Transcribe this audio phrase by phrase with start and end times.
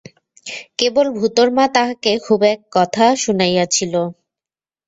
[0.79, 3.93] কেবল ভূতাের মা তাহাকে খুব এক কথা শুনাইয়াছিল।